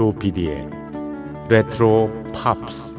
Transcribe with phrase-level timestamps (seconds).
[0.00, 0.66] 조피디의
[1.50, 2.94] 레트로 팝스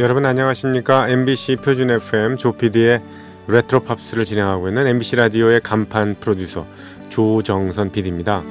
[0.00, 3.00] 여러분 안녕하십니까 MBC 표준 FM 조피디의
[3.46, 6.66] 레트로 팝스를 진행하고 있는 MBC 라디오의 간판 프로듀서
[7.08, 8.42] 조정선 PD입니다.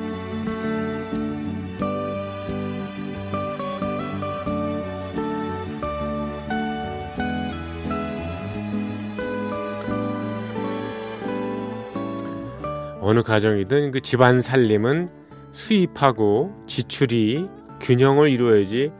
[13.16, 15.10] 어느 가정이든 그 집안 살림은
[15.54, 17.48] 수입하고 지출이
[17.80, 18.92] 균형을 이루어야지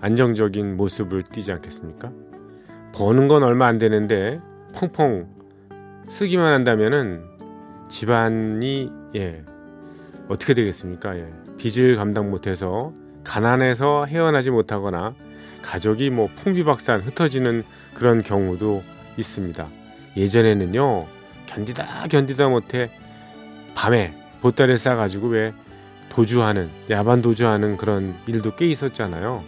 [0.00, 2.10] 안정적인 모습을 띠지 않겠습니까?
[2.94, 4.40] 버는 건 얼마 안 되는데
[4.74, 5.28] 펑펑
[6.08, 7.24] 쓰기만 한다면은
[7.90, 9.44] 집안이 예
[10.30, 11.18] 어떻게 되겠습니까?
[11.18, 11.30] 예.
[11.58, 15.14] 빚을 감당 못해서 가난해서 헤어나지 못하거나
[15.60, 18.82] 가족이 뭐 풍비박산 흩어지는 그런 경우도
[19.18, 19.66] 있습니다.
[20.16, 21.06] 예전에는요
[21.44, 22.88] 견디다 견디다 못해
[23.78, 25.54] 밤에 보따리를 싸가지고 왜
[26.08, 29.44] 도주하는 야반 도주하는 그런 일도 꽤 있었잖아요.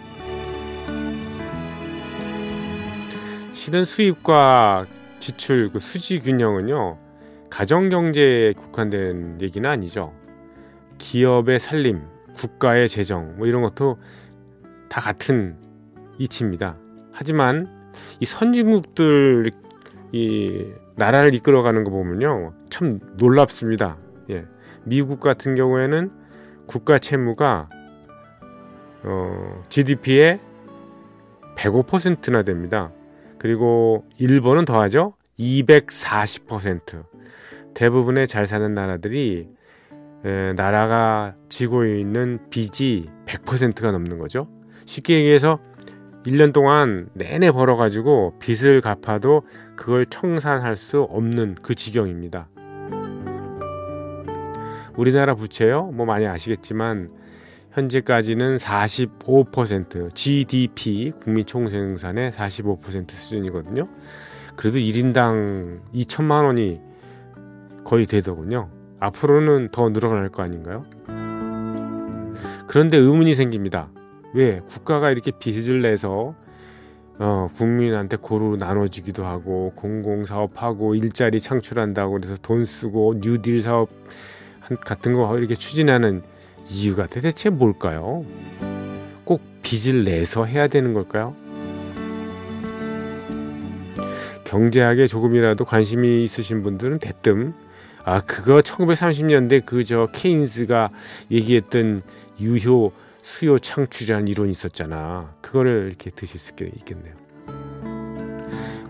[3.50, 4.86] 실은 수입과
[5.18, 6.96] 지출 그 수지 균형은요
[7.50, 10.14] 가정 경제에 국한된 얘기는 아니죠.
[10.98, 12.02] 기업의 살림,
[12.34, 13.98] 국가의 재정 뭐 이런 것도
[14.88, 15.56] 다 같은
[16.18, 16.76] 이치입니다.
[17.10, 17.66] 하지만
[18.20, 19.50] 이 선진국들
[20.12, 23.98] 이 나라를 이끌어가는 거 보면요 참 놀랍습니다.
[24.86, 24.88] 예.
[24.88, 26.10] 미국 같은 경우에는
[26.66, 27.68] 국가 채무가
[29.02, 30.40] 어, GDP의
[31.56, 32.92] 105%나 됩니다.
[33.38, 35.14] 그리고 일본은 더하죠.
[35.38, 37.04] 240%.
[37.74, 39.48] 대부분의 잘 사는 나라들이
[40.24, 44.48] 에, 나라가 지고 있는 빚이 100%가 넘는 거죠.
[44.84, 45.58] 쉽게 얘기해서
[46.26, 49.42] 1년 동안 내내 벌어가지고 빚을 갚아도
[49.76, 52.48] 그걸 청산할 수 없는 그 지경입니다.
[54.96, 57.10] 우리나라 부채요, 뭐 많이 아시겠지만
[57.72, 63.88] 현재까지는 45% GDP 국민 총생산의 45% 수준이거든요.
[64.56, 66.80] 그래도 1인당 2천만 원이
[67.84, 68.68] 거의 되더군요.
[68.98, 70.84] 앞으로는 더 늘어날 거 아닌가요?
[72.66, 73.88] 그런데 의문이 생깁니다.
[74.34, 76.34] 왜 국가가 이렇게 빚을 내서
[77.18, 83.90] 어, 국민한테 고루 나눠주기도 하고 공공사업하고 일자리 창출한다고 그래서 돈 쓰고 뉴딜 사업
[84.76, 86.22] 같은 거 이렇게 추진하는
[86.68, 88.24] 이유가 대체 뭘까요?
[89.24, 91.34] 꼭 빚을 내서 해야 되는 걸까요?
[94.44, 97.54] 경제학에 조금이라도 관심이 있으신 분들은 대뜸
[98.04, 100.90] 아 그거 1930년대 그 저 케인스가
[101.30, 102.02] 얘기했던
[102.40, 102.92] 유효
[103.22, 105.34] 수요 창출이라는 이론이 있었잖아.
[105.40, 107.14] 그거를 이렇게 드실 수 있겠네요.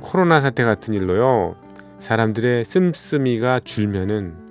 [0.00, 1.56] 코로나 사태 같은 일로요.
[1.98, 4.49] 사람들의 씀씀이가 줄면은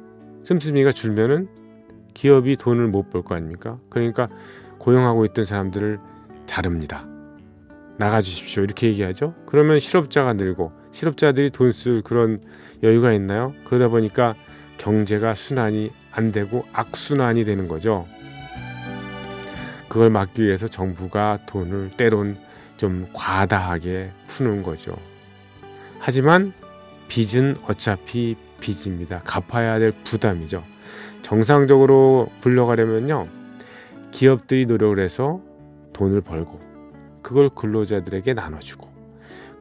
[0.50, 1.48] 씀씀이가 줄면은
[2.14, 3.78] 기업이 돈을 못 벌 거 아닙니까?
[3.90, 4.28] 그러니까
[4.80, 6.00] 고용하고 있던 사람들을
[6.46, 7.08] 자릅니다.
[7.98, 8.64] 나가 주십시오.
[8.64, 9.36] 이렇게 얘기하죠.
[9.46, 12.42] 그러면 실업자가 늘고 실업자들이 돈 쓸 그런
[12.82, 13.54] 여유가 있나요?
[13.66, 14.36] 그러다 보니까
[14.78, 18.08] 경제가 순환이 안 되고 악순환이 되는 거죠.
[19.88, 22.38] 그걸 막기 위해서 정부가 돈을 때론
[22.78, 24.96] 좀 과다하게 푸는 거죠.
[26.00, 26.54] 하지만
[27.10, 29.22] 빚은 어차피 빚입니다.
[29.24, 30.64] 갚아야 될 부담이죠.
[31.22, 33.28] 정상적으로 굴러가려면요.
[34.12, 35.42] 기업들이 노력을 해서
[35.94, 36.60] 돈을 벌고
[37.22, 38.89] 그걸 근로자들에게 나눠주고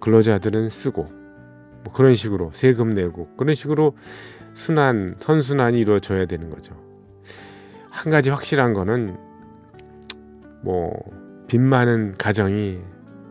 [0.01, 1.09] 근로자들은 쓰고
[1.85, 3.95] 뭐 그런 식으로 세금 내고 그런 식으로
[4.55, 6.75] 순환 선순환이 이루어져야 되는 거죠.
[7.91, 9.17] 한 가지 확실한 거는
[10.63, 11.19] 뭐
[11.49, 12.79] 빚 많은 가정이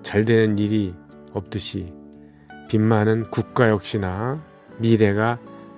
[0.01, 0.95] 잘 되는 일이
[1.33, 1.94] 없듯이
[2.68, 4.44] 빚 많은 국가 역시나
[4.80, 5.38] 미래가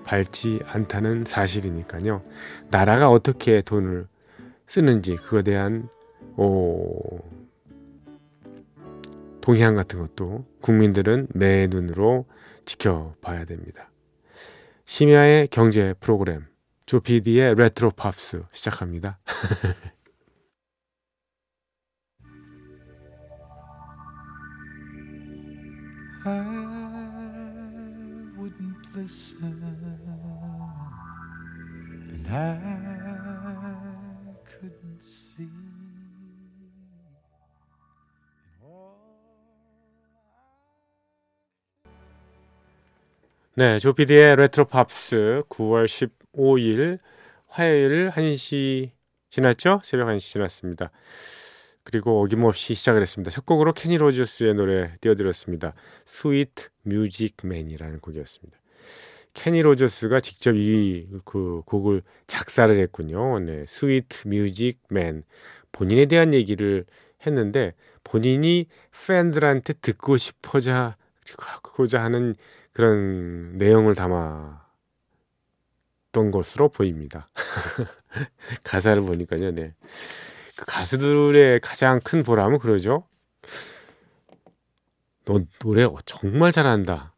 [0.09, 2.23] 밝지 않다는 사실이니까요.
[2.71, 4.07] 나라가 어떻게 돈을
[4.65, 5.87] 쓰는지 그거에 대한
[6.35, 7.19] 오,
[9.39, 12.25] 동향 같은 것도 국민들은 매 눈으로
[12.65, 13.91] 지켜봐야 됩니다.
[14.85, 16.47] 심야의 경제 프로그램
[16.87, 19.19] 조피디의 레트로 팝스 시작합니다.
[43.55, 46.99] 네, 조피디의 레트로 팝스 9월 15일
[47.47, 48.91] 화요일 1시
[49.31, 49.81] 지났죠?
[49.83, 50.91] 새벽 1시 지났습니다.
[51.83, 53.31] 그리고 어김없이 시작을 했습니다.
[53.31, 55.73] 첫 곡으로 케니 로저스의 노래 띄워드렸습니다.
[56.05, 58.59] Sweet Music Man이라는 곡이었습니다.
[59.39, 63.39] 케니 로저스가 직접 이 그 곡을 작사를 했군요.
[63.39, 65.23] 네, Sweet Music Man
[65.71, 66.85] 본인에 대한 얘기를
[67.25, 70.97] 했는데 본인이 팬들한테 듣고 싶어자
[71.63, 72.35] 고자 하는
[72.73, 74.59] 그런 내용을 담았던
[76.31, 77.29] 것으로 보입니다.
[78.63, 79.73] 가사를 보니까요, 네.
[80.57, 83.07] 그 가수들의 가장 큰 보람은 그러죠.
[85.23, 87.13] 너 노래 정말 잘한다.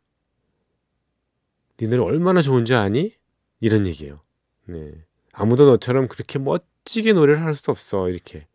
[1.81, 3.15] 니들 얼마나 좋은지 아니?
[3.59, 4.19] 이런 얘기예요.
[4.67, 4.91] 네.
[5.33, 8.09] 아무도 너처럼 그렇게 멋지게 노래를 할 수 없어.
[8.09, 8.47] 이렇게.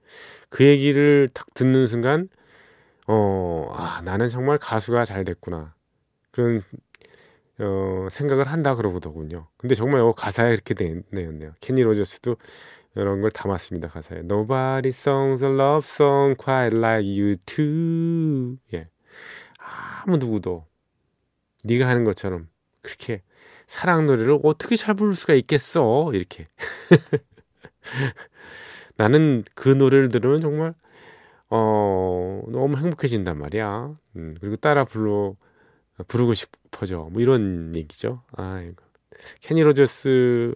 [0.49, 2.29] 그 얘기를 딱 듣는 순간,
[3.07, 5.75] 어, 아, 나는 정말 가수가 잘 됐구나.
[6.31, 6.61] 그런,
[7.59, 9.49] 어, 생각을 한다 그러거든요.
[9.57, 10.75] 근데 정말 어, 가사에 이렇게
[11.11, 11.55] 내었네요.
[11.61, 12.37] 케니 로저스도
[12.97, 13.89] 이런 걸 담았습니다.
[13.89, 14.21] 가사에.
[14.21, 18.59] Nobody songs a love song quite like you too.
[18.75, 18.89] 예.
[19.59, 20.67] 아무 누구도
[21.65, 22.49] 네가 하는 것처럼
[22.87, 23.23] 그렇게
[23.67, 26.13] 사랑 노래를 어떻게 잘 부를 수가 있겠어?
[26.15, 26.47] 이렇게.
[28.97, 30.73] 나는 그 노래를 들으면 정말
[31.51, 33.93] 어 너무 행복해진단 말이야.
[34.17, 35.35] 음, 그리고 따라 불러
[36.07, 37.09] 부르고 싶어져.
[37.11, 38.23] 뭐 이런 얘기죠.
[38.37, 38.85] 아, 이거.
[39.41, 40.55] 케니 로저스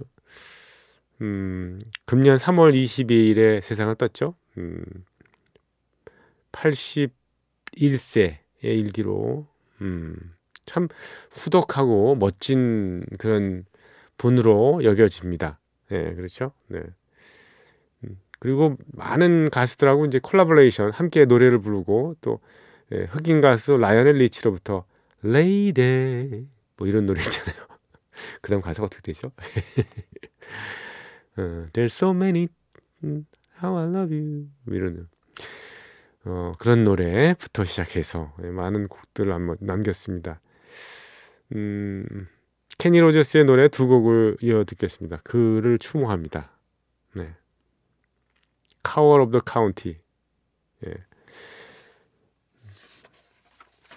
[1.23, 4.37] 음, 금년 3월 22일에 세상을 떴죠.
[4.57, 4.85] 음,
[6.53, 9.47] 81세의 일기로
[9.81, 10.35] 음,
[10.71, 10.87] 참
[11.33, 13.65] 후덕하고 멋진 그런
[14.17, 15.59] 분으로 여겨집니다.
[15.89, 16.53] 네, 그렇죠.
[16.69, 16.81] 네.
[18.05, 22.39] 음, 그리고 많은 가수들하고 이제 콜라보레이션 함께 노래를 부르고 또
[22.93, 24.85] 예, 흑인 가수 라이오넬 리치로부터
[25.23, 26.45] Lady
[26.77, 27.57] 뭐 이런 노래 있잖아요.
[28.41, 29.33] 그다음 가사가 어떻게 되죠?
[31.37, 32.47] 어, There's so many
[33.61, 35.09] How I love you 뭐 이런
[36.27, 40.41] 어, 그런 노래부터 시작해서 예, 많은 곡들을 남겼습니다.
[41.55, 42.29] 음,
[42.79, 45.19] 케니 로저스의 노래 두 곡을 이어 듣겠습니다.
[45.25, 46.51] 그를 추모합니다.
[47.15, 47.35] 네.
[48.85, 49.99] Cower of the County.
[50.87, 50.95] 예.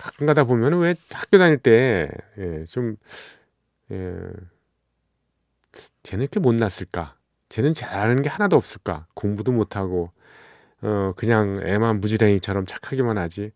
[0.04, 2.98] 가끔 가다 보면 왜 학교 다닐 때, 예, 좀,
[3.92, 4.14] 예,
[6.04, 7.16] 쟤는 이렇게 못났을까?
[7.48, 9.08] 쟤는 잘하는 게 하나도 없을까?
[9.14, 10.12] 공부도 못하고,
[10.82, 13.52] 어, 그냥 애만 무지랭이처럼 착하기만 하지.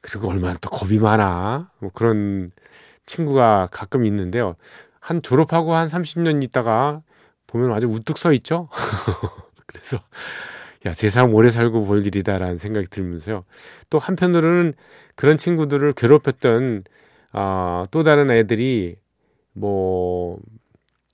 [0.00, 1.70] 그리고 얼마나 또 겁이 많아.
[1.78, 2.50] 뭐 그런
[3.06, 4.56] 친구가 가끔 있는데요.
[5.00, 7.02] 한 졸업하고 한 30년 있다가
[7.46, 8.68] 보면 아주 우뚝 서 있죠?
[9.66, 9.98] 그래서,
[10.86, 13.44] 야, 세상 오래 살고 볼 일이다라는 생각이 들면서요.
[13.88, 14.74] 또 한편으로는
[15.16, 16.84] 그런 친구들을 괴롭혔던,
[17.32, 18.96] 아, 또 다른 애들이
[19.52, 20.38] 뭐,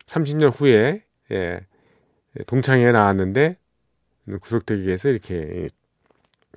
[0.07, 1.03] 30년 후에,
[1.33, 1.61] 예,
[2.47, 3.57] 동창회에 나왔는데,
[4.41, 5.69] 구속되기 위해서 이렇게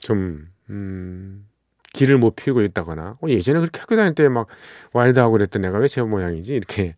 [0.02, 1.49] 좀, 음,
[1.94, 4.48] 기를 못 피우고 있다거나 어, 예전에 그렇게 학교 다닐 때 막
[4.94, 6.54] wild하고 그랬던 애가 왜 저 모양이지?
[6.54, 6.96] 이렇게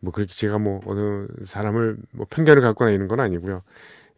[0.00, 3.62] 뭐 그렇게 제가 뭐 어느 사람을 뭐 편견을 갖거나 이런 건 아니고요.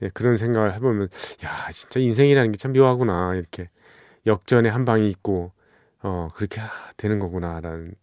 [0.02, 1.08] 예, 그런 생각을 해보면
[1.44, 3.34] 야 진짜 인생이라는 게 참 묘하구나.
[3.36, 3.68] 이렇게
[4.26, 5.52] 역전의 한 방이 있고
[6.02, 6.60] 어 그렇게
[6.96, 7.94] 되는 거구나라는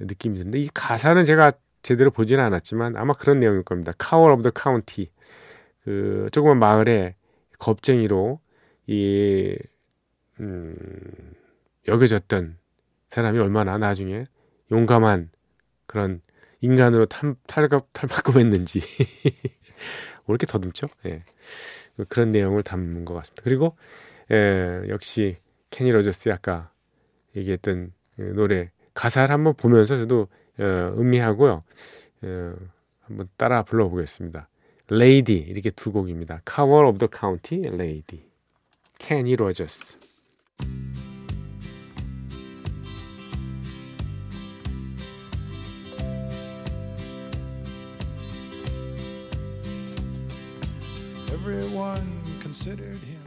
[0.00, 3.92] 느낌이 드는데 이 가사는 제가 제대로 보지는 않았지만 아마 그런 내용일 겁니다.
[3.98, 5.10] Coward of the County
[5.84, 7.16] 그 조그만 마을에
[7.58, 8.40] 겁쟁이로
[8.88, 9.56] 이
[10.40, 10.74] 음,
[11.88, 12.56] 여겨졌던
[13.08, 14.26] 사람이 얼마나 나중에
[14.70, 15.30] 용감한
[15.86, 16.20] 그런
[16.60, 18.80] 인간으로 탈, 탈갑, 탈바꿈했는지
[20.28, 20.88] 왜 이렇게 더듬죠?
[21.06, 21.22] 예.
[22.08, 23.42] 그런 내용을 담은 것 같습니다.
[23.42, 23.76] 그리고
[24.30, 25.38] 예, 역시
[25.70, 26.70] 케니 로저스 아까
[27.36, 30.28] 얘기했던 그 노래 가사를 한번 보면서 저도
[30.58, 31.62] 어, 음미하고요.
[32.22, 32.54] 어,
[33.00, 34.48] 한번 따라 불러보겠습니다.
[34.90, 36.42] 레이디 이렇게 두 곡입니다.
[36.48, 38.24] Cover of the County, Lady.
[38.98, 39.98] 케니 로저스.
[51.48, 52.06] Everyone
[52.42, 53.17] considered him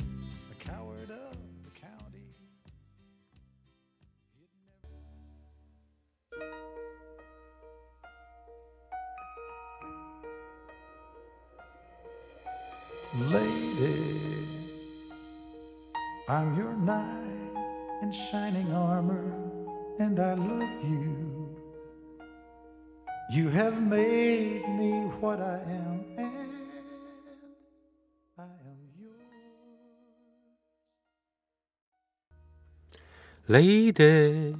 [33.51, 34.55] Lady,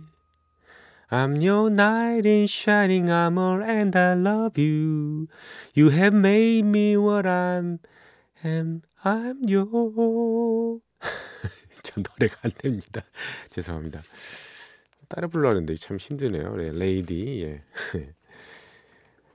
[1.10, 5.30] I'm your knight in shining armor and I love you.
[5.74, 7.80] You have made me what I'm
[8.44, 10.82] am I'm your
[11.84, 13.02] 저 노래가 안 됩니다.
[13.50, 14.02] 죄송합니다.
[15.08, 16.54] 따라 불러는데 참 힘드네요.
[16.58, 17.44] 네, 레이디.
[17.44, 17.62] 예.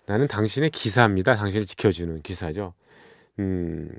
[0.05, 1.35] 나는 당신의 기사입니다.
[1.35, 2.75] 당신을 지켜주는 기사죠.
[3.39, 3.91] 음.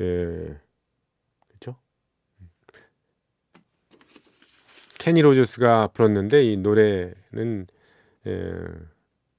[0.00, 0.58] 예.
[1.46, 1.76] 그렇죠?
[5.04, 7.66] 케니 로저스가 불렀는데 이 노래는
[8.26, 8.52] 예,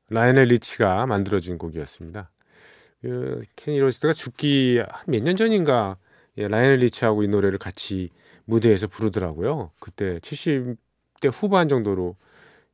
[0.10, 2.30] 라이오넬 리치가 만들어진 곡이었습니다.
[3.02, 5.98] 그 케니 로저스가 죽기 한 몇 년 전인가
[6.38, 8.12] 예, 라이오넬 리치하고 이 노래를 같이
[8.46, 9.72] 무대에서 부르더라고요.
[9.80, 12.16] 그때 70대 후반 정도로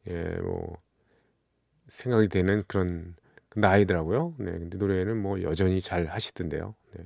[0.09, 0.75] 예, 뭐
[1.87, 3.15] 생각이 되는 그런
[3.55, 4.35] 나이더라고요.
[4.37, 6.75] 네, 근데 노래는 뭐 여전히 잘 하시던데요.
[6.97, 7.05] 네.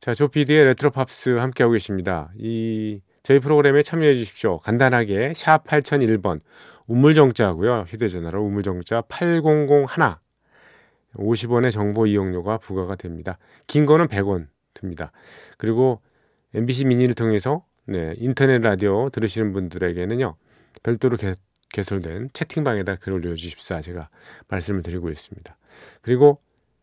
[0.00, 2.30] 자, 조피디의 레트로 팝스 함께하고 계십니다.
[2.36, 4.58] 이 저희 프로그램에 참여해 주십시오.
[4.58, 6.40] 간단하게 샵 8001번
[6.86, 7.84] 우물정자고요.
[7.86, 9.66] 휴대전화로 우물정자 8001
[11.14, 13.38] 50원의 정보 이용료가 부과가 됩니다.
[13.66, 15.12] 긴 거는 100원 듭니다.
[15.56, 16.00] 그리고
[16.54, 20.36] MBC 미니를 통해서 네, 인터넷 라디오 들으시는 분들에게는요.
[20.82, 21.34] 별도로 개,
[21.72, 24.08] 개설된 채팅방에다 글을 올려주십사 제가
[24.48, 25.56] 말씀을 드리고 있습니다.
[26.02, 26.40] 그리고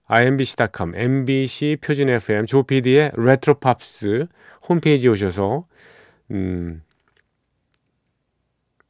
[0.07, 4.27] imbc.com, MBC 표준 FM, 조PD의 레트로팝스
[4.69, 5.65] 홈페이지에 오셔서
[6.31, 6.81] 음,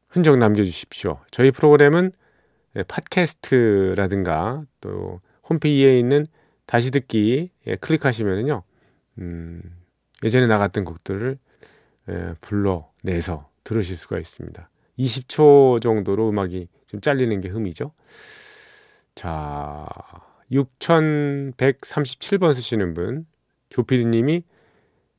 [0.07, 1.19] 흔적 남겨주십시오.
[1.31, 2.11] 저희 프로그램은
[2.77, 6.25] 예, 팟캐스트라든가 또 홈페이지에 있는
[6.65, 8.63] 다시 듣기 예, 클릭하시면은요,
[9.19, 9.61] 음,
[10.23, 11.37] 예전에 나갔던 곡들을
[12.09, 14.69] 예, 불러내서 들으실 수가 있습니다.
[14.97, 17.91] 20초 정도로 음악이 좀 잘리는 게 흠이죠.
[19.15, 19.87] 자,
[20.51, 23.25] 6137번 쓰시는 분,
[23.69, 24.43] 조피디님이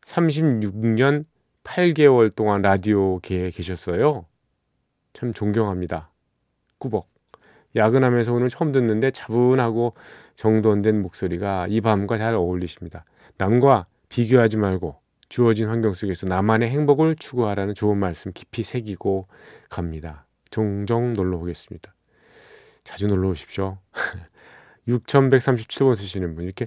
[0.05, 1.25] 36년
[1.67, 4.27] 8개월 동안 라디오계에 계셨어요.
[5.13, 6.11] 참 존경합니다.
[6.79, 7.09] 꾸벅.
[7.75, 9.95] 야근하면서 오늘 처음 듣는데 차분하고
[10.35, 13.05] 정돈된 목소리가 이 밤과 잘 어울리십니다.
[13.37, 19.27] 남과 비교하지 말고 주어진 환경 속에서 나만의 행복을 추구하라는 좋은 말씀 깊이 새기고
[19.69, 20.27] 갑니다.
[20.51, 21.95] 종종 놀러 오겠습니다.
[22.85, 23.79] 자주 놀러 오십시오.
[24.89, 26.67] 6137번 쓰시는 분 이렇게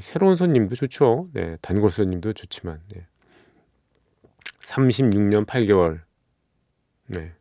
[0.00, 1.28] 새로운 손님도 좋죠.
[1.32, 3.06] 네, 단골 손님도 좋지만 네.
[4.66, 6.00] 36년 8개월
[7.06, 7.32] 네.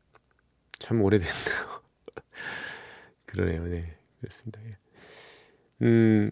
[0.78, 1.34] 참 오래됐네요.
[3.26, 3.64] 그러네요.
[3.66, 3.98] 네.
[4.20, 4.62] 그렇습니다.
[4.64, 4.72] 예.
[5.82, 6.32] 음,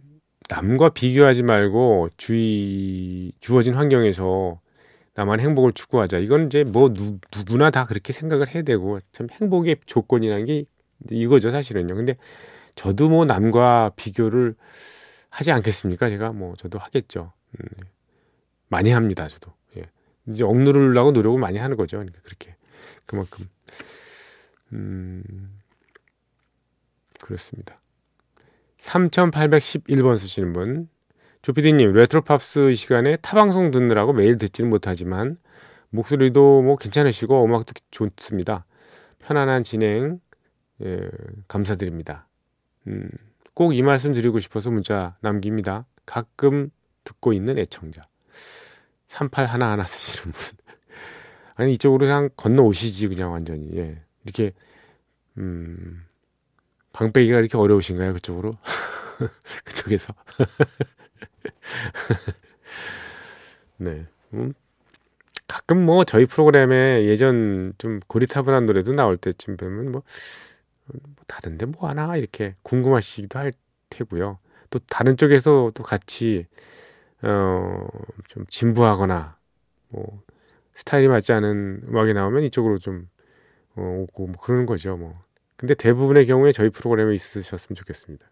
[0.49, 4.61] 남과 비교하지 말고 주의 주어진 환경에서
[5.15, 6.19] 나만 행복을 추구하자.
[6.19, 10.65] 이건 이제 뭐 누, 누구나 다 그렇게 생각을 해야 되고 참 행복의 조건이라는 게
[11.09, 11.95] 이거죠 사실은요.
[11.95, 12.17] 근데
[12.75, 14.55] 저도 뭐 남과 비교를
[15.29, 16.09] 하지 않겠습니까?
[16.09, 17.33] 제가 뭐 저도 하겠죠.
[17.59, 17.83] 음,
[18.67, 19.27] 많이 합니다.
[19.27, 19.53] 저도.
[20.27, 20.31] 예.
[20.31, 21.97] 이제 억누르려고 노력을 많이 하는 거죠.
[21.97, 22.55] 그러니까 그렇게
[23.05, 23.47] 그만큼
[24.73, 25.59] 음,
[27.21, 27.77] 그렇습니다.
[28.79, 30.89] 3811번 쓰시는 분.
[31.41, 35.37] 조피디님, 레트로팝스 이 시간에 타방송 듣느라고 매일 듣지는 못하지만
[35.89, 38.65] 목소리도 뭐 괜찮으시고 음악도 좋습니다.
[39.19, 40.19] 편안한 진행
[40.83, 41.09] 예,
[41.47, 42.27] 감사드립니다.
[42.87, 43.09] 음,
[43.53, 45.85] 꼭 이 말씀 드리고 싶어서 문자 남깁니다.
[46.05, 46.69] 가끔
[47.03, 48.01] 듣고 있는 애청자.
[49.13, 50.33] 3811 쓰시는 분.
[51.55, 53.69] 아니 이쪽으로 그냥 건너 오시지 그냥 완전히.
[53.77, 54.01] 예.
[54.23, 54.53] 이렇게
[55.37, 56.03] 음,
[56.93, 58.53] 방빼기가 이렇게 어려우신가요 그쪽으로?
[59.65, 60.13] 그쪽에서?
[63.77, 64.07] 네.
[64.33, 64.53] 음,
[65.47, 70.01] 가끔 뭐 저희 프로그램에 예전 좀 고리타분한 노래도 나올 때쯤 보면 뭐,
[70.87, 73.53] 뭐 다른데 뭐 하나 이렇게 궁금하시기도 할
[73.89, 74.39] 테고요.
[74.71, 76.47] 또 다른 쪽에서 또 같이
[77.23, 77.87] 어
[78.27, 79.37] 좀 진부하거나
[79.89, 80.21] 뭐
[80.73, 83.07] 스타일이 맞지 않은 음악이 나오면 이쪽으로 좀
[83.75, 84.97] 어, 오고 뭐 그러는 거죠.
[84.97, 85.19] 뭐
[85.55, 88.25] 근데 대부분의 경우에 저희 프로그램에 있으셨으면 좋겠습니다.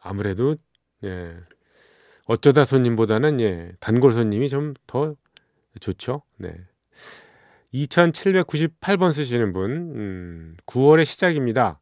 [0.00, 0.54] 아무래도
[1.04, 1.36] 예.
[2.26, 5.14] 어쩌다 손님보다는 예, 단골 손님이 좀 더
[5.80, 6.22] 좋죠.
[6.38, 6.54] 네.
[7.74, 11.80] 2798번 쓰시는 분, 음, 9월의 시작입니다.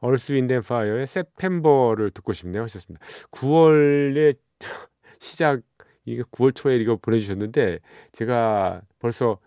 [0.00, 3.04] Earth Wind Fire의 September를 듣고 싶네요 하셨습니다.
[3.32, 4.36] 9월의
[5.20, 5.62] 시작,
[6.04, 7.80] 이게 9월 초에 이거 보내주셨는데,
[8.12, 9.38] 제가 벌써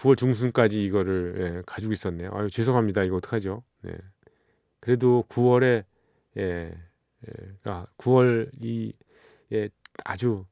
[0.00, 2.30] 9월 중순까지 이거를 예, 가지고 있었네요.
[2.32, 3.02] 아유 죄송합니다.
[3.04, 3.62] 이거 어떡하죠?
[3.82, 3.92] 네.
[4.80, 5.84] 그래도 9월에
[6.38, 7.32] 예, 예,
[7.64, 8.92] 아, 9월 이
[9.52, 9.68] 예,
[10.04, 10.44] 아주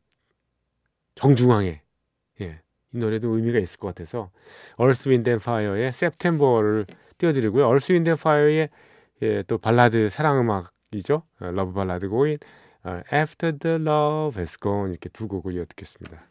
[1.15, 1.83] 정중앙에
[2.41, 2.61] 예,
[2.93, 4.31] 이 노래도 의미가 있을 것 같아서
[4.77, 6.87] Earth Wind Fire의 September를
[7.17, 7.67] 띄워드리고요.
[7.67, 8.69] Earth Wind Fire의
[9.23, 11.23] 예, 또 발라드 사랑 음악이죠.
[11.39, 12.39] love 발라드 곡인
[12.85, 16.23] After the Love Has Gone 이렇게 두 곡을 이어 듣겠습니다.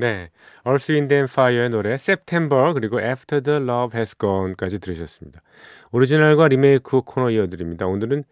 [0.00, 0.30] 네,
[0.66, 5.42] Earth, Wind and Fire의 노래 September 그리고 After the Love Has Gone까지 들으셨습니다.
[5.92, 7.86] 오리지널과 리메이크 코너 이어드립니다.
[7.86, 8.24] 오늘은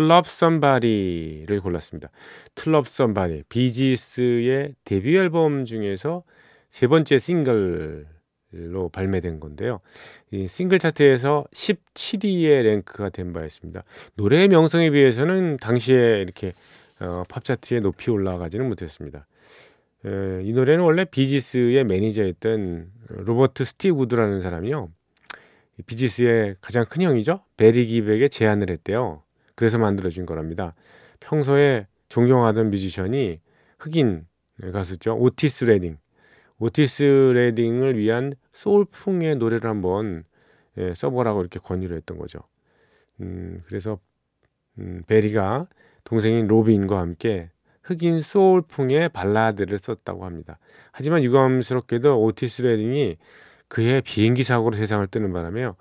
[0.00, 2.10] Love Somebody를 골랐습니다.
[2.66, 6.24] Love Somebody, 비지스의 데뷔 앨범 중에서
[6.70, 9.78] 세 번째 싱글로 발매된 건데요.
[10.32, 13.84] 이 싱글 차트에서 17위에 랭크가 된바 있습니다.
[14.16, 16.54] 노래의 명성에 비해서는 당시에 이렇게
[16.98, 19.28] 어, 팝 차트에 높이 올라가지는 못했습니다.
[20.06, 24.90] 에, 이 노래는 원래 비지스의 매니저였던 로버트 스틱우드라는 사람이요.
[25.86, 27.40] 비지스의 가장 큰 형이죠.
[27.56, 29.22] 베리 깁에게 제안을 했대요.
[29.54, 30.74] 그래서 만들어진 거랍니다.
[31.20, 33.40] 평소에 존경하던 뮤지션이
[33.78, 34.26] 흑인
[34.72, 35.16] 가수죠.
[35.16, 35.98] 오티스 레딩.
[36.58, 37.02] 오티스
[37.34, 40.24] 레딩을 위한 소울풍의 노래를 한번
[40.76, 42.40] 예, 써보라고 이렇게 권유를 했던 거죠.
[43.20, 43.98] 음, 그래서
[44.78, 45.68] 음, 베리가
[46.04, 47.50] 동생인 로빈과 함께
[47.84, 50.58] 흑인 소울풍의 발라드를 썼다고 합니다.
[50.90, 53.16] 하지만 유감스럽게도 오티스 레딩이
[53.68, 55.76] 그의 비행기 사고로 세상을 뜨는 바람에요.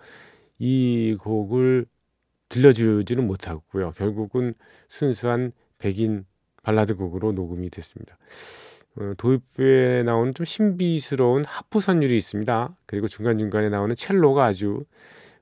[0.60, 1.86] 이 곡을
[2.50, 3.92] 들려주지는 못하고요.
[3.92, 4.54] 결국은
[4.88, 6.26] 순수한 백인
[6.62, 8.18] 발라드 곡으로 녹음이 됐습니다.
[8.96, 12.76] 어, 도입부에 나오는 좀 신비스러운 하프 선율이 있습니다.
[12.86, 14.86] 그리고 중간중간에 나오는 첼로가 아주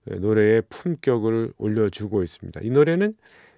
[0.09, 2.61] 어, 노래의 품격을 올려주고 있습니다.
[2.63, 3.15] 이 노래는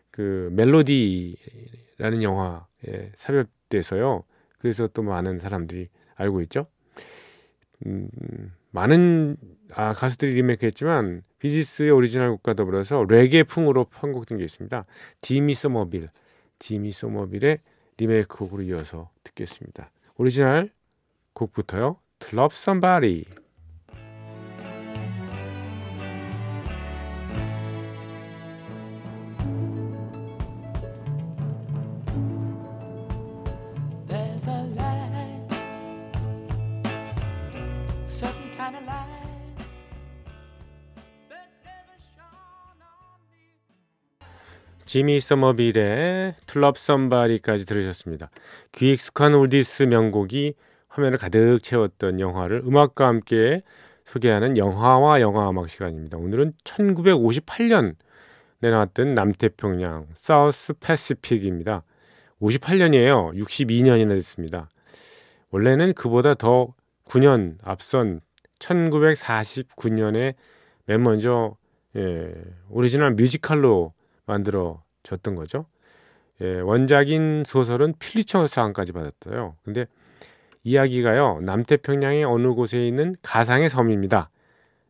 [0.10, 4.24] 그 멜로디라는 영화 에 삽입돼서요.
[4.60, 6.68] 그래서 또 많은 사람들이 알고 있죠.
[7.86, 8.10] 음,
[8.72, 9.38] 많은
[9.74, 14.86] 아, 가수들이 리메이크했지만 비지스의 오리지널 곡과 더불어서 레게풍으로 편곡된 게 있습니다.
[15.22, 16.10] 지미 소머빌,
[16.60, 17.60] 지미 소머빌의
[17.98, 19.92] 리메이크 곡으로 이어서 듣겠습니다.
[20.18, 20.72] 오리지널
[21.34, 21.98] 곡부터요.
[22.34, 23.43] Love Somebody.
[44.94, 48.30] 지미 서머빌의 Love Somebody까지 들으셨습니다.
[48.74, 50.54] 귀 익숙한 oldies 명곡이
[50.88, 53.64] 화면을 가득 채웠던 영화를 음악과 함께
[54.06, 56.20] 소개하는 영화와 영화 음악 시간입니다.
[56.20, 57.96] 오늘은 1958년
[58.60, 61.82] 내나왔던 남태평양 South Pacific입니다.
[62.40, 63.36] 58년이에요.
[63.36, 64.70] 62년이나 됐습니다.
[65.50, 66.76] 원래는 그보다 더
[67.06, 68.22] 9년 앞선
[68.60, 70.36] 1949년에
[70.86, 71.56] 맨 먼저
[71.96, 72.32] 예,
[72.70, 73.94] 오리지널 뮤지컬로
[74.26, 75.66] 만들어졌던 거죠.
[76.42, 79.56] 예, 원작인 소설은 필리처상까지 받았어요.
[79.64, 79.86] 근데
[80.64, 84.30] 이야기가요 남태평양의 어느 곳에 있는 가상의 섬입니다.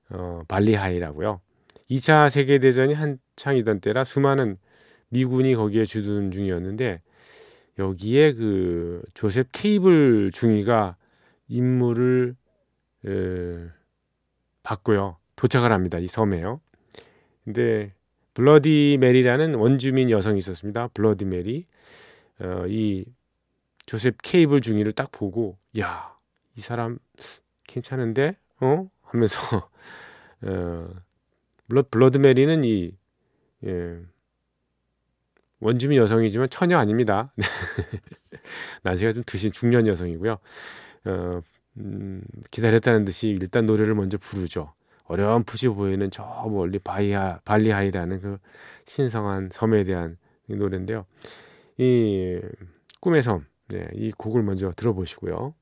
[0.10, 1.42] 어, 발리하이라고요.
[1.90, 4.58] 2차 세계 대전이 한창이던 때라 수많은
[5.10, 7.00] 미군이 거기에 주둔 중이었는데
[7.80, 10.96] 여기에 그 조셉 케이블 중위가
[11.48, 12.36] 임무를
[13.06, 13.68] 에,
[14.64, 16.62] 받고요 도착을 합니다 이 섬에요.
[17.44, 17.94] 근데
[18.34, 20.88] 블러디 메리라는 원주민 여성이 있었습니다.
[20.94, 21.66] 블러디 메리
[22.40, 23.06] 어, 이
[23.86, 26.14] 조셉 케이블 중위를 딱 보고 야
[26.56, 26.98] 이 사람
[27.68, 29.40] 괜찮은데 어 하면서
[30.42, 30.90] 어,
[31.68, 32.92] 블러, 블러드 메리는 이
[33.66, 34.00] 예,
[35.60, 37.34] 원주민 여성이지만 처녀 아닙니다.
[38.84, 40.38] 나이가 좀 드신 중년 여성이고요.
[41.06, 41.42] 어,
[41.78, 44.74] 음, 기다렸다는 듯이 일단 노래를 먼저 부르죠.
[45.06, 48.38] 어렴풋이 보이는 저 멀리 바이하, 발리하이라는 그
[48.86, 51.06] 신성한 섬에 대한 이 노래인데요.
[51.78, 52.40] 이
[53.00, 55.56] 꿈의 섬, 네, 이 곡을 먼저 들어보시고요.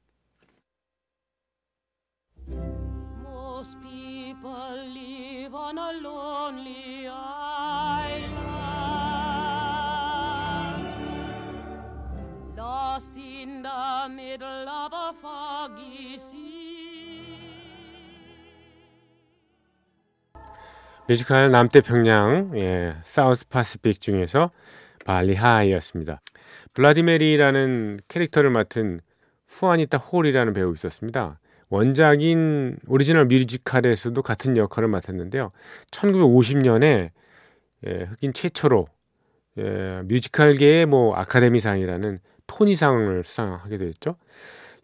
[14.10, 16.41] Middle of a foggy sea.
[21.08, 24.52] 뮤지컬 남태평양 예, South Pacific 중에서
[25.06, 26.22] 발리 하이였습니다.
[26.74, 29.02] 블라디메리라는 캐릭터를 맡은
[29.48, 31.40] 후아니타 홀이라는 배우 있었습니다.
[31.70, 35.52] 원작인 오리지널 뮤지컬에서도 같은 역할을 맡았는데요.
[35.92, 37.10] 1950년에
[37.88, 38.88] 예, 흑인 최초로
[39.58, 44.16] 예, 뮤지컬계의 뭐 아카데미상이라는 토니상을 수상하게 됐죠.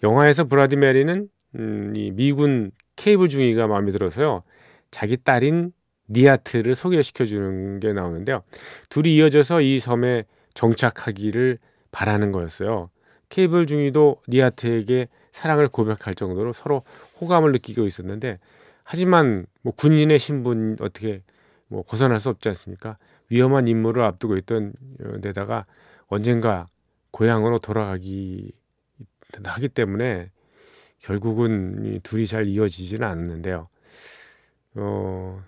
[0.04, 4.44] 영화에서 브라디메리는 음, 이 미군 케이블 중위가 마음에 들어서요.
[4.92, 5.72] 자기 딸인
[6.10, 8.44] 니아트를 소개시켜 주는 게 나오는데요.
[8.90, 11.60] 둘이 이어져서 이 섬에 정착하기를
[11.92, 12.90] 바라는 거였어요.
[13.30, 16.84] 케이블 중위도 니아트에게 사랑을 고백할 정도로 서로
[17.20, 18.40] 호감을 느끼고 있었는데
[18.84, 21.22] 하지만 뭐 군인의 신분 어떻게
[21.68, 22.98] 뭐 벗어날 수 없지 않습니까?
[23.30, 25.66] 위험한 임무를 앞두고 있던 어, 데다가
[26.08, 26.68] 언젠가
[27.12, 28.52] 고향으로 돌아가기
[29.44, 30.32] 하기 때문에
[31.00, 33.68] 결국은 이 둘이 잘 이어지지는 않는데요.
[34.76, 35.44] 어,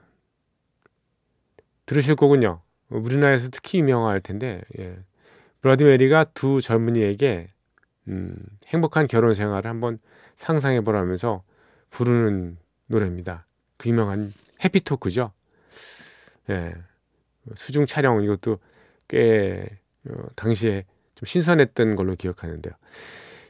[1.90, 2.62] 들으실 거군요.
[2.90, 4.96] 우리나라에서 특히 유명할 텐데 예.
[5.62, 7.50] 블라디 메리가 두 젊은이에게
[8.10, 8.36] 음,
[8.68, 9.98] 행복한 결혼 생활을 한번
[10.36, 11.42] 상상해 보라면서
[11.90, 13.48] 부르는 노래입니다.
[13.78, 14.32] 그 유명한
[14.64, 15.32] 해피토크죠.
[16.52, 16.76] 예.
[17.56, 18.60] 수중 촬영 이것도
[19.08, 19.68] 꽤
[20.08, 22.72] 어, 당시에 좀 신선했던 걸로 기억하는데요.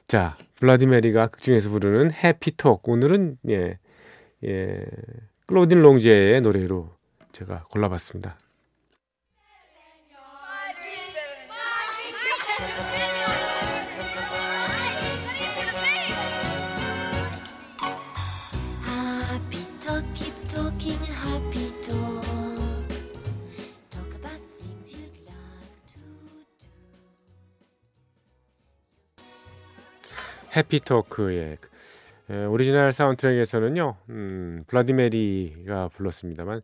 [0.08, 3.80] 자, 블라디메리가 극중에서 부르는 해피톡 오늘은 예,
[4.46, 4.86] 예,
[5.46, 6.99] 클로딘 롱제의 노래로
[7.40, 8.38] 제가 골라봤습니다.
[30.58, 31.58] Happy Talk의
[32.32, 36.62] 에, 오리지널 사운드트랙에서는요, 음, 블라디메리가 불렀습니다만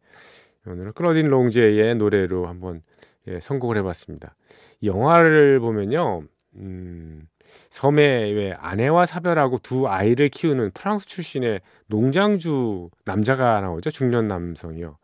[0.67, 2.81] 오늘은 클로딘 롱제의 노래로 한번
[3.27, 4.35] 예, 선곡을 해봤습니다.
[4.81, 6.23] 이 영화를 보면요,
[6.55, 7.27] 음,
[7.69, 14.97] 섬에 왜 아내와 사별하고 두 아이를 키우는 프랑스 출신의 농장주 남자가 나오죠, 중년 남성이요.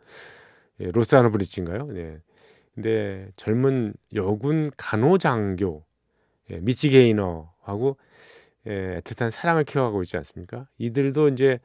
[0.81, 1.87] 예, 로사노 브라치인가요?
[1.87, 2.19] 네.
[2.73, 5.83] 근데 젊은 여군 간호장교
[6.51, 7.97] 예, 미치 게이너하고
[8.67, 10.67] 예, 애틋한 사랑을 키워가고 있지 않습니까?
[10.77, 11.59] 이들도 이제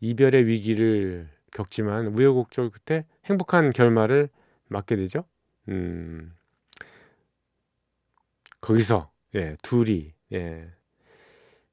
[0.00, 4.28] 이별의 위기를 겪지만 우여곡절 끝에 행복한 결말을
[4.68, 5.24] 맞게 되죠.
[5.68, 6.32] 음,
[8.60, 10.70] 거기서 예, 둘이 예,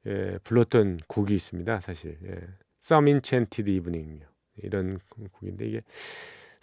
[0.06, 1.80] 예, 불렀던 곡이 있습니다.
[1.82, 2.40] 사실 예,
[2.84, 4.24] Some Enchanted Evening
[4.58, 5.00] 이런
[5.32, 5.82] 곡인데 이게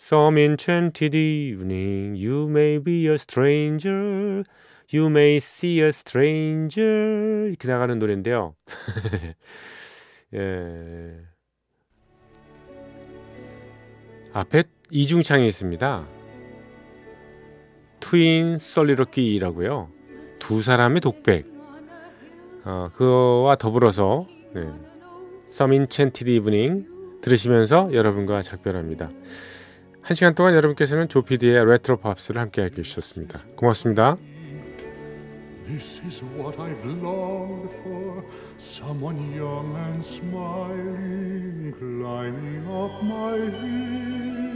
[0.01, 4.45] Some enchanted evening, you may be a stranger,
[4.93, 8.55] you may see a stranger 이렇게 나가는 노래인데요.
[10.35, 11.34] 예.
[14.35, 16.09] 앞에 이중창이 있습니다.
[18.01, 19.89] 트윈 썰리럭기라고요.
[20.41, 21.47] 두 사람의 독백.
[22.65, 24.63] 어, 그거와 더불어서 네.
[25.49, 26.87] Some Enchanted Evening
[27.23, 29.11] 들으시면서 여러분과 작별합니다.
[30.03, 33.41] 한 시간 동안 여러분께서는 조피디의 레트로 팝스를 함께 해주셨습니다.
[33.57, 34.17] 고맙습니다.
[35.67, 38.23] This is what I've longed for
[38.59, 44.54] someone young and smiling climbing up my hill.